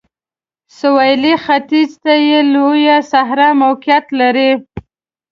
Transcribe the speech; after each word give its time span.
سویلي 0.77 1.33
ختیځ 1.43 1.91
ته 2.03 2.13
یې 2.27 2.39
لویه 2.53 2.97
صحرا 3.11 3.49
موقعیت 3.61 4.05
لري. 4.19 4.51